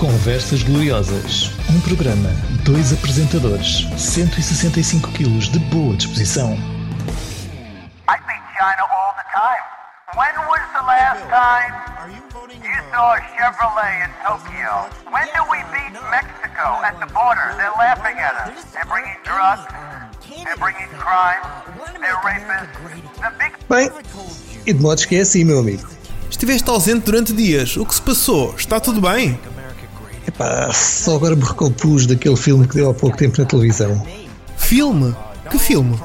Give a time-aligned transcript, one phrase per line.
[0.00, 1.50] Conversas Gloriosas.
[1.68, 2.30] Um programa,
[2.64, 6.54] dois apresentadores, 165 quilos de boa disposição.
[8.08, 9.60] I beat China all the time.
[10.16, 11.74] When was the last time
[12.08, 14.88] you saw a Chevrolet in Tokyo?
[15.12, 17.54] When do we beat Mexico at the border?
[17.58, 18.64] They're laughing at us.
[18.72, 19.68] They're bringing drugs.
[20.30, 21.44] They're bringing crime.
[22.00, 22.72] They're rapists.
[23.20, 23.90] The big Bem,
[24.64, 25.86] e de modos que é assim, meu amigo.
[26.30, 27.76] Estiveste ausente durante dias.
[27.76, 28.54] O que se passou?
[28.56, 29.38] Está tudo bem?
[30.40, 34.02] Epá, só agora me recompus daquele filme que deu há pouco tempo na televisão.
[34.56, 35.14] Filme?
[35.50, 36.00] Que filme?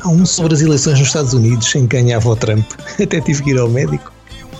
[0.00, 2.68] Há um sobre as eleições nos Estados Unidos em que ganhava o Trump.
[3.00, 4.12] Até tive que ir ao médico.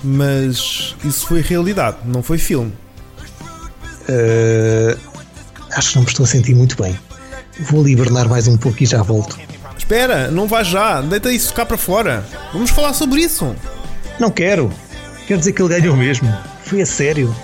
[0.04, 2.72] Mas isso foi realidade, não foi filme.
[4.08, 4.96] Ah,
[5.72, 6.96] acho que não me estou a sentir muito bem.
[7.58, 9.36] Vou ali hibernar mais um pouco e já volto.
[9.76, 12.24] Espera, não vá já, deita isso cá para fora.
[12.52, 13.56] Vamos falar sobre isso.
[14.20, 14.70] Não quero.
[15.26, 16.32] Quer dizer que ele ganhou mesmo.
[16.62, 17.34] Foi a sério.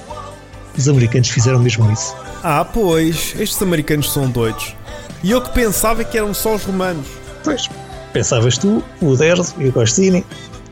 [0.76, 2.14] Os americanos fizeram mesmo isso.
[2.42, 4.74] Ah, pois, estes americanos são doidos.
[5.22, 7.06] E eu que pensava que eram só os romanos.
[7.44, 7.68] Pois,
[8.12, 10.24] pensavas tu, o Derzo e o Costini.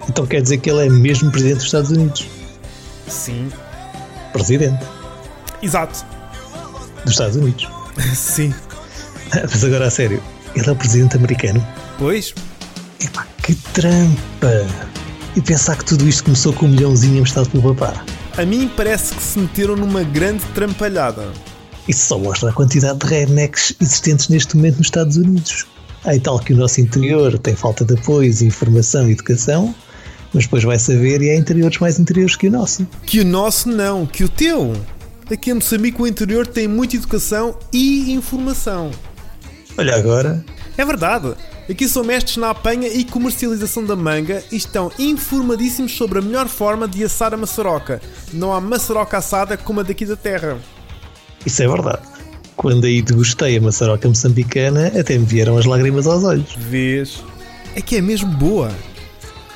[0.09, 2.27] Então quer dizer que ele é mesmo presidente dos Estados Unidos.
[3.07, 3.51] Sim.
[4.33, 4.85] Presidente
[5.63, 6.05] Exato.
[7.05, 7.69] dos Estados Unidos.
[8.15, 8.55] Sim.
[9.33, 10.23] Mas agora a sério,
[10.57, 11.65] ele é o presidente americano.
[11.99, 12.35] Pois,
[13.01, 14.67] Epá, que trampa!
[15.37, 18.05] E pensar que tudo isto começou com um milhãozinho emprestado pelo papá.
[18.37, 21.25] A mim parece que se meteram numa grande trampalhada.
[21.89, 25.67] Isso só mostra a quantidade de rednecks existentes neste momento nos Estados Unidos.
[26.07, 29.75] E tal que o nosso interior tem falta de apoios, informação e educação,
[30.33, 32.87] mas depois vai saber e há interiores mais interiores que o nosso.
[33.05, 34.73] Que o nosso não, que o teu.
[35.31, 38.91] Aqui em Moçambique o interior tem muita educação e informação.
[39.77, 40.45] Olha agora,
[40.77, 41.35] É verdade.
[41.71, 46.49] Aqui são mestres na apanha e comercialização da manga e estão informadíssimos sobre a melhor
[46.49, 48.03] forma de assar a maçaroca.
[48.33, 50.59] Não há maçaroca assada como a daqui da terra.
[51.47, 52.03] isso é verdade.
[52.57, 56.55] Quando aí degustei a maçaroca moçambicana, até me vieram as lágrimas aos olhos.
[56.57, 57.23] Vês?
[57.75, 58.71] É que é mesmo boa.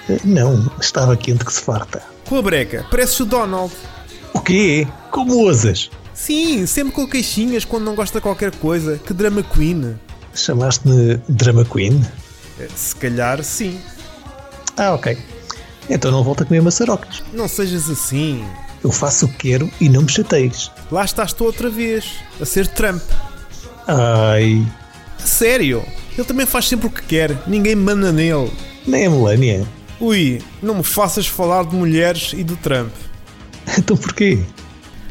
[0.08, 2.00] Eh, Não, estava quente que se farta.
[2.26, 3.72] Com a breca, pareces o Donald.
[4.32, 4.86] O quê?
[5.10, 5.90] Como ousas?
[6.14, 8.98] Sim, sempre com queixinhas quando não gosta de qualquer coisa.
[9.04, 9.96] Que drama queen.
[10.34, 12.04] Chamaste-me Drama Queen?
[12.60, 13.80] Eh, Se calhar sim.
[14.76, 15.16] Ah, ok.
[15.88, 17.22] Então não volta a comer maçarocas.
[17.32, 18.44] Não sejas assim.
[18.82, 20.70] Eu faço o que quero e não me chateis.
[20.90, 22.04] Lá estás tu outra vez,
[22.40, 23.02] a ser Trump.
[23.86, 24.66] Ai,
[25.18, 25.82] Sério,
[26.16, 28.50] ele também faz sempre o que quer, ninguém manda nele.
[28.86, 29.66] nem a Melania.
[30.00, 32.90] Ui, não me faças falar de mulheres e do Trump.
[33.78, 34.40] Então porquê?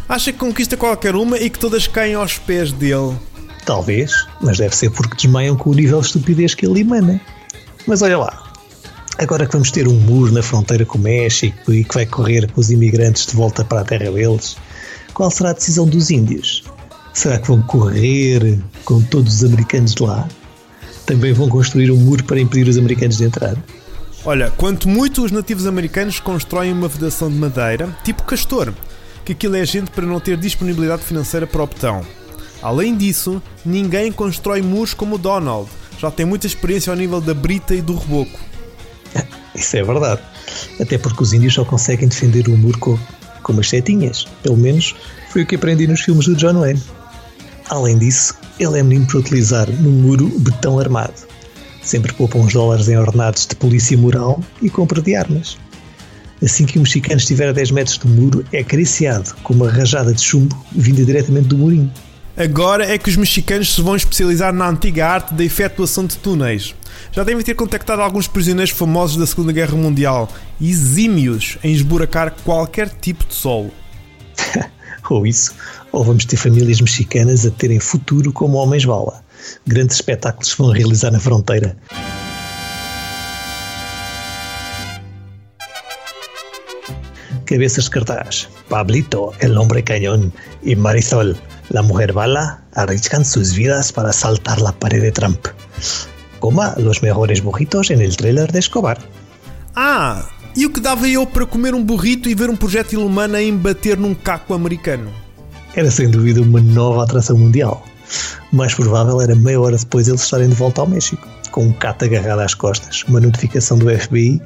[0.08, 3.18] Acha que conquista qualquer uma e que todas caem aos pés dele.
[3.66, 7.20] Talvez, mas deve ser porque desmaiam com o nível de estupidez que ele emana.
[7.88, 8.44] Mas olha lá,
[9.18, 12.52] agora que vamos ter um muro na fronteira com o México e que vai correr
[12.52, 14.58] com os imigrantes de volta para a terra deles,
[15.14, 16.64] qual será a decisão dos índios?
[17.14, 20.28] Será que vão correr com todos os americanos de lá?
[21.06, 23.56] Também vão construir um muro para impedir os americanos de entrar?
[24.26, 28.74] Olha, quanto muito os nativos americanos constroem uma vedação de madeira, tipo castor,
[29.24, 32.06] que aquilo é gente para não ter disponibilidade financeira para o betão.
[32.64, 35.70] Além disso, ninguém constrói muros como o Donald,
[36.00, 38.40] já tem muita experiência ao nível da brita e do reboco.
[39.54, 40.22] Isso é verdade.
[40.80, 42.98] Até porque os índios só conseguem defender o muro com,
[43.44, 44.26] com umas setinhas.
[44.42, 44.96] Pelo menos
[45.30, 46.82] foi o que aprendi nos filmes do John Wayne.
[47.70, 51.14] Além disso, ele é menino para utilizar no muro betão armado.
[51.82, 55.58] Sempre poupa uns dólares em ordenados de polícia moral e compra de armas.
[56.42, 60.14] Assim que o mexicano estiver a 10 metros do muro, é acariciado com uma rajada
[60.14, 61.92] de chumbo vinda diretamente do murinho.
[62.36, 66.74] Agora é que os mexicanos se vão especializar na antiga arte da efetuação de túneis.
[67.12, 70.28] Já devem ter contactado alguns prisioneiros famosos da Segunda Guerra Mundial,
[70.60, 73.72] exímios em esburacar qualquer tipo de solo.
[75.10, 75.54] Ou isso,
[75.92, 79.22] ou vamos ter famílias mexicanas a terem futuro como homens bala.
[79.68, 81.78] Grandes espetáculos se vão realizar na fronteira.
[87.46, 88.50] Cabeças de cartaz.
[88.70, 90.32] Pablito, el hombre cañón,
[90.64, 91.38] y Marisol,
[91.70, 95.48] la mujer bala, arriesgan sus vidas para saltar la pared de Trump.
[96.40, 98.98] Coma los mejores burritos en el trailer de Escobar.
[99.76, 100.26] Ah,
[100.56, 103.42] e o que dava eu para comer um burrito e ver um projétil humano a
[103.42, 105.12] embater num caco americano?
[105.76, 107.84] Era sem dúvida uma nova atração mundial.
[108.52, 111.74] O mais provável era meia hora depois eles estarem de volta ao México, com um
[111.74, 114.40] cato agarrado às costas, uma notificação do FBI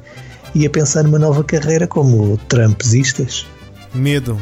[0.54, 3.46] e a pensar numa nova carreira como Trumpzistas.
[3.92, 4.40] Medo.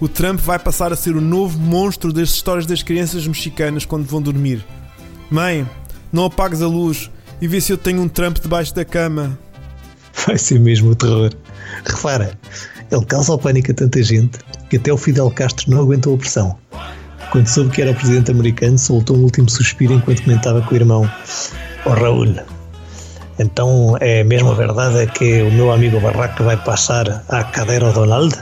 [0.00, 4.06] O Trump vai passar a ser o novo monstro das histórias das crianças mexicanas quando
[4.06, 4.64] vão dormir.
[5.28, 5.68] Mãe,
[6.12, 7.10] não apagues a luz
[7.40, 9.38] e vê se eu tenho um Trump debaixo da cama.
[10.26, 11.32] Vai ser mesmo o terror.
[11.84, 12.38] Repara,
[12.90, 14.38] ele causa o pânico a tanta gente
[14.70, 16.56] que até o Fidel Castro não aguentou a pressão.
[17.30, 20.76] Quando soube que era o presidente americano, soltou um último suspiro enquanto comentava com o
[20.76, 21.10] irmão:
[21.84, 22.34] Oh Raul,
[23.38, 28.34] então é mesmo verdade que o meu amigo Barraca vai passar a cadeira Donald?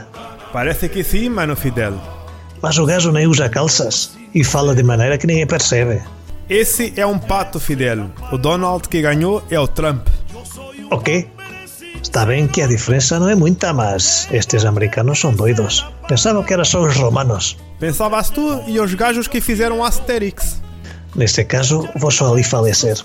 [0.51, 1.93] Parece que sim, mano Fidel.
[2.61, 6.01] Mas o gajo nem usa calças e fala de maneira que ninguém percebe.
[6.49, 8.09] Esse é um pato, Fidel.
[8.31, 10.07] O Donald que ganhou é o Trump.
[10.89, 11.29] Ok.
[12.01, 15.85] Está bem que a diferença não é muita, mas estes americanos são doidos.
[16.07, 17.57] Pensava que eram só os romanos.
[17.79, 20.61] Pensavas tu e os gajos que fizeram Asterix.
[21.15, 22.97] Neste caso, vou só ali falecer.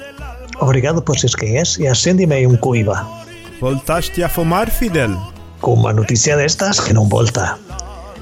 [0.60, 3.06] Obrigado por seres quem és e acende-me um coiba.
[3.60, 5.31] Voltaste a fumar, Fidel?
[5.62, 7.56] Com uma notícia destas que não volta.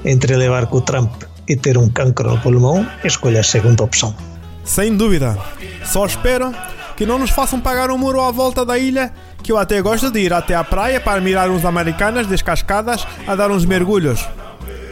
[0.05, 4.15] Entre levar com o Trump e ter um cancro no pulmão, escolha a segunda opção.
[4.63, 5.35] Sem dúvida.
[5.83, 6.53] Só espero
[6.95, 9.11] que não nos façam pagar um muro à volta da ilha,
[9.41, 13.35] que eu até gosto de ir até à praia para mirar uns americanas descascadas a
[13.35, 14.23] dar uns mergulhos.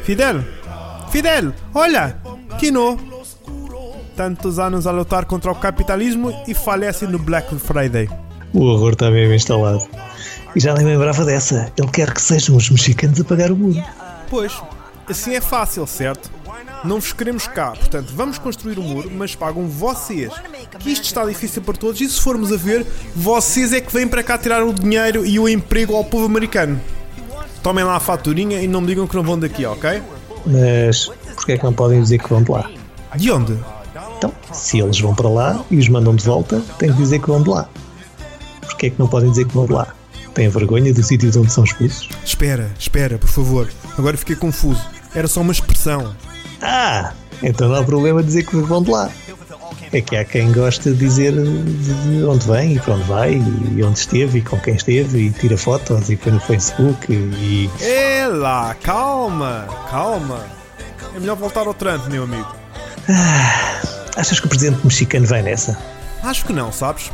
[0.03, 0.43] Fidel!
[1.11, 1.53] Fidel!
[1.71, 2.17] Olha!
[2.57, 2.97] Quino!
[4.15, 8.09] Tantos anos a lutar contra o capitalismo e falece no Black Friday.
[8.53, 9.87] O horror está mesmo instalado.
[10.55, 11.71] E já nem lembrava dessa.
[11.77, 13.83] Ele quer que sejam os mexicanos a pagar o muro.
[14.29, 14.53] Pois,
[15.07, 16.29] assim é fácil, certo?
[16.83, 20.31] Não vos queremos cá, portanto, vamos construir o um muro, mas pagam vocês.
[20.79, 22.85] Que isto está difícil para todos e se formos a ver,
[23.15, 26.79] vocês é que vêm para cá tirar o dinheiro e o emprego ao povo americano.
[27.61, 30.01] Tomem lá a faturinha e não me digam que não vão daqui, ok?
[30.45, 32.69] Mas porquê é que não podem dizer que vão de lá?
[33.15, 33.57] De onde?
[34.17, 37.27] Então, se eles vão para lá e os mandam de volta, têm que dizer que
[37.27, 37.67] vão de lá.
[38.61, 39.93] Porquê é que não podem dizer que vão de lá?
[40.39, 42.07] Têm vergonha do sítio de onde são expulsos?
[42.23, 43.69] Espera, espera, por favor.
[43.97, 44.81] Agora fiquei confuso.
[45.13, 46.15] Era só uma expressão.
[46.61, 47.11] Ah,
[47.43, 49.11] então não há problema dizer que vão de lá.
[49.91, 53.83] É que há quem gosta de dizer de onde vem e para onde vai e
[53.83, 57.69] onde esteve e com quem esteve e tira fotos e põe no Facebook e.
[57.81, 60.45] É lá, calma, calma.
[61.13, 62.55] É melhor voltar ao Trump, meu amigo.
[63.09, 63.81] Ah,
[64.15, 65.77] achas que o presidente mexicano vai nessa?
[66.23, 67.11] Acho que não, sabes?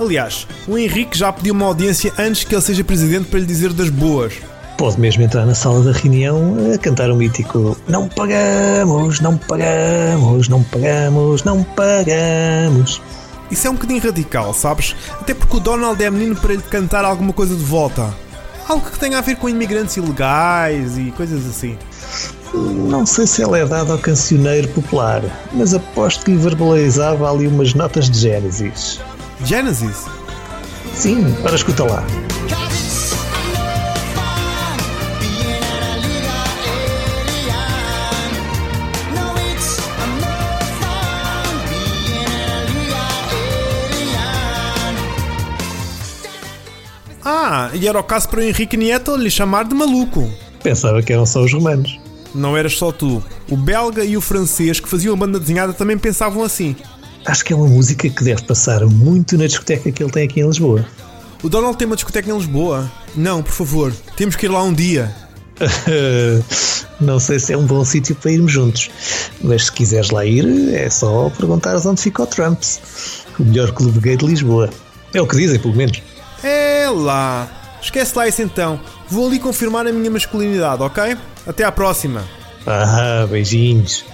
[0.00, 3.70] Aliás, o Henrique já pediu uma audiência antes que ele seja presidente para lhe dizer
[3.74, 4.32] das boas.
[4.78, 10.48] Pode mesmo entrar na sala da reunião a cantar o mítico Não pagamos, não pagamos,
[10.48, 13.02] não pagamos, não pagamos.
[13.50, 14.96] Isso é um bocadinho radical, sabes?
[15.20, 18.08] Até porque o Donald é menino para lhe cantar alguma coisa de volta.
[18.66, 21.76] Algo que tenha a ver com imigrantes ilegais e coisas assim.
[22.54, 25.22] Não sei se ela é dada ao cancioneiro popular,
[25.52, 28.98] mas aposto que lhe verbalizava ali umas notas de Gênesis.
[29.44, 30.06] Genesis?
[30.94, 32.04] Sim, para escuta lá.
[47.24, 50.30] Ah, e era o caso para o Henrique Nieto lhe chamar de maluco.
[50.62, 51.98] Pensava que eram só os romanos.
[52.34, 53.22] Não eras só tu.
[53.50, 56.76] O belga e o francês que faziam a banda desenhada também pensavam assim.
[57.24, 60.40] Acho que é uma música que deve passar muito na discoteca que ele tem aqui
[60.40, 60.84] em Lisboa.
[61.42, 62.90] O Donald tem uma discoteca em Lisboa?
[63.14, 63.92] Não, por favor.
[64.16, 65.14] Temos que ir lá um dia.
[67.00, 68.90] Não sei se é um bom sítio para irmos juntos,
[69.42, 74.00] mas se quiseres lá ir, é só perguntares onde fica o Trumps, o melhor clube
[74.00, 74.70] gay de Lisboa.
[75.14, 76.02] É o que dizem, pelo menos.
[76.42, 77.48] É lá.
[77.82, 78.80] Esquece lá isso então.
[79.08, 81.16] Vou ali confirmar a minha masculinidade, ok?
[81.46, 82.24] Até à próxima.
[82.66, 84.04] Ah, beijinhos.